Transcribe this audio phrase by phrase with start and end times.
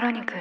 [0.00, 0.40] クロニクル。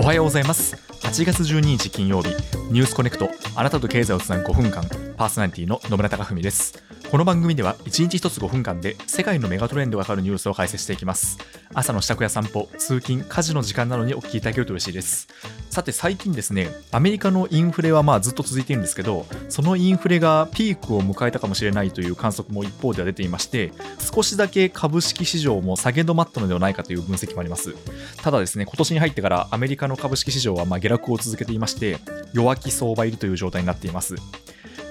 [0.00, 0.74] おはようございます。
[1.06, 2.30] 8月12日金曜日
[2.72, 3.30] ニュースコネクト。
[3.54, 4.82] あなたと経済をつなぐ5分間。
[5.16, 6.82] パーソナリティの野村貴文です。
[7.08, 11.38] この番組では1日1つ5分間で世界のメガトレンドがかかるニュースを解説していきます。
[11.72, 15.28] 朝の支度や散歩通勤家事の時間などにお聞きいただけると嬉しいです。
[15.70, 27.74] さて最近ですねアメリカのインフレはまあずっと続いているんですけどそのインフレがピークを迎えたかもしれないという観測も一方では出ていまして少しだけ株式市場も下げ止まったのではないかという分析もあります。
[28.20, 31.98] ただですね今年に入ってからアメリカの株式市場はま下落を続けていまして
[32.32, 34.16] 弱気相場入りという状態になっています。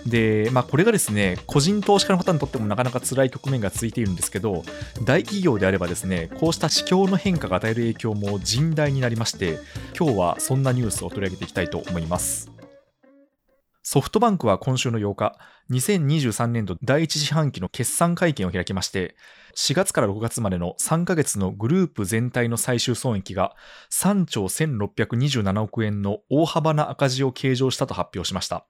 [0.06, 4.64] で、まあ、これがですね、個人投資家の方にとってもなかなか辛い局面が続いているんですけど、
[5.04, 9.60] 大企業であればですね、こうした市況の変化が与える影響も甚大になりまして、
[9.98, 12.52] 今日はそんなニュースを取り上げていきたいと思います。
[13.92, 15.40] ソフトバンクは今週の8日、
[15.72, 19.16] 2023年度第1四半期の決算会見を開きまして、
[19.56, 23.56] 4月から6月までの3ヶ月のグループ全体の最終損益が
[23.92, 28.68] 3兆1627億円の大幅な赤字を計上したと発表しました。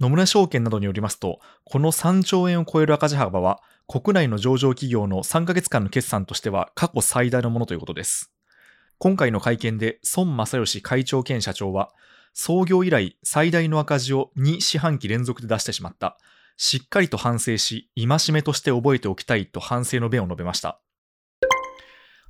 [0.00, 8.32] 野村証券などによりますと、この3兆円を超える赤字幅は、国内の上場企業の3ヶ月間の決算としては過去最大のものということです。
[8.96, 11.90] 今回の会見で孫正義会長兼社長は、
[12.32, 16.16] 創業以来最大の赤字を2四半期連続で出してしまった。
[16.56, 20.80] しっかりと反省し、戒めとして覚えておきたいと反省の弁を述べました。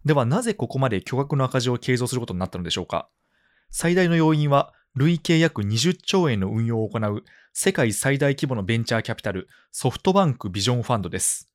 [0.04, 3.10] ではなぜここまで巨額の赤字を計上することになったのでしょうか
[3.70, 11.48] 最大の要因は累計約20兆円の運用を行う世界最大規模のベンチャーキャピタルソフトバンクビジョンファンドです。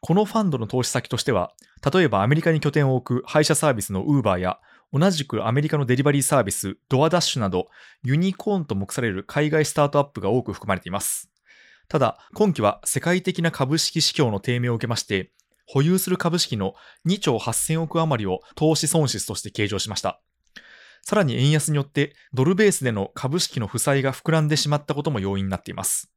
[0.00, 1.52] このファンドの投資先としては、
[1.92, 4.58] 例えばアメリカに拠点を置く配車サービスのウーバーや、
[4.92, 7.68] 同じくアメリカのデリバリーサービスドアダッシュなど、
[8.02, 11.30] ユニコーンと目される海外スタートアップが多く含まれています。
[11.88, 15.30] ただ、今期は世界的な株式市況の低迷を受けまして、
[15.66, 16.74] 保有する株式の
[17.06, 20.20] 2兆8000億余りを投資損失として計上しました。
[21.02, 26.10] さらに円安によってドルベースでの株式の負債が膨らんでしまったことも要因になっています。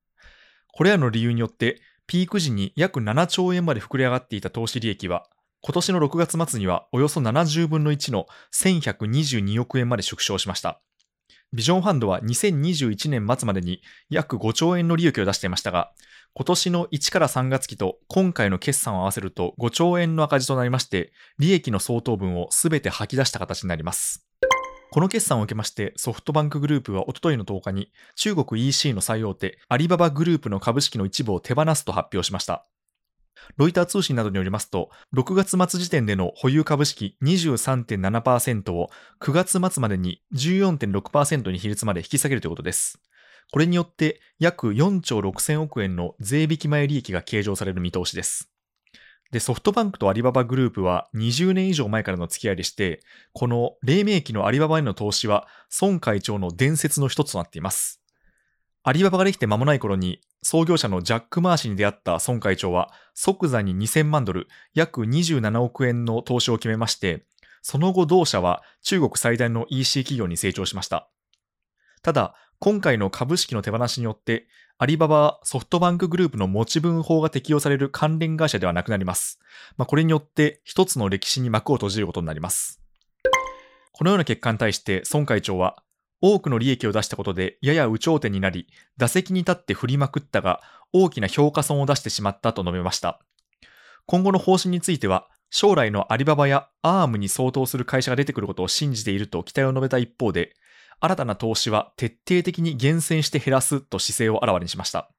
[0.72, 5.26] これらの理由によってピーク時に約7兆円まで膨れ上がっていた投資利益は
[5.62, 10.80] 今年の6月末にはおよそ70分の1の1122億円まで縮小しました。
[11.54, 15.92] ビジョンファンドは2021年末までに約5兆円の利益を出していましたが、
[16.34, 24.28] 今年の1から3月期と今回の決算を合わせると5兆円の赤字となりまして、利益の相当分をすべて吐き出した形になります。
[24.96, 32.66] この決算を受けまして、ソフトバンクグループはおとといの10日に、中国 EC の最大手、アリババグループの株式の一部を手放すと発表しました。
[33.58, 38.90] ロイター通信などによりますと、6月末時点での保有株式23.7%を
[39.20, 43.02] 9月末までに14.6%に比率まで引き下げるということです。
[43.52, 48.55] これによって約4兆6000億円の税引き前利益が計上される見通しです。
[49.36, 53.02] で、ソフトバンクとアリババグループは20年以上前からの付き合いでして、
[53.34, 55.46] この黎明期のアリババへの投資は
[55.82, 58.02] 孫会長の伝説の一つとなっています。
[58.84, 67.26] アリババができて間もない頃に創業者のジャック・マー氏に出会った孫会長は即座に2000万ドル、約27億円の投資を決めまして、
[67.62, 71.10] その後同社は中国最大の EC 企業に成長しました。
[72.06, 79.40] ただ、今回の株式の手放しによって、アリババはソフトバンクグループの持ち分法が適用される関連会社ではなくなります。
[79.76, 82.80] まあ、これによって一つの歴史に幕を閉じることになります。
[83.92, 85.82] このような結果に対して孫会長は、
[86.22, 88.68] 多くの利益を出したことでやや有頂天になり、
[88.98, 90.62] 打席に立って振りまくったが、
[90.94, 93.20] 大きな評価損を出してしまったと述べました。
[94.06, 100.54] 今後の方針については、将来のアリババやアームに相当する会社が出てくることを信じていると期待を述べた一方で、
[101.00, 105.10] 新たな投資は徹底的に厳選して減らすと姿勢をあらわにしました。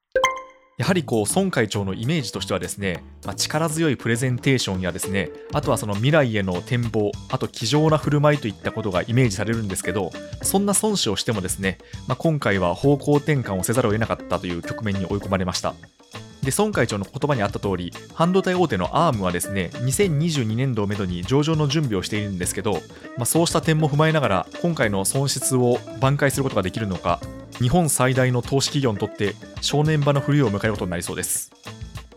[0.79, 10.11] やはりこう孫会長のイメージとしてはですね、まあ、力強いプレゼンテーションやですねあとはその未来への展望あと気丈な振る舞いといったことがイメージされるんですけど
[10.43, 15.75] そんな孫子をしてもですね、まあ、今回は方向転換をせざるを得なかったという局面に追い込まれました
[16.43, 22.81] で孫会長の言葉にあった通り半導体大手の ARM はですね2022年度をめどに上場の準備をしているんですけど、
[23.17, 27.21] まあ、そうした点も踏まえながら今回の損失を挽回することができるのか
[27.59, 31.53] 日本最大の投資企業にとって正念場の冬を迎えることになりそうです。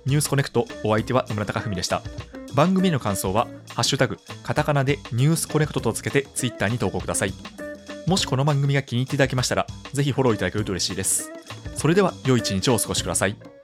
[0.06, 2.02] ニュースコネクトお相手は野村貴文でした。
[2.54, 7.34] 番組への感想はハッシュタグカタカナでニュースコネクトとつけてツイッターに投稿ください。
[8.06, 11.32] もしこの番組が気に入っていただけましたらぜひフォローいただけると嬉しいです。
[11.76, 13.59] それでは良い一日をお過ごしください。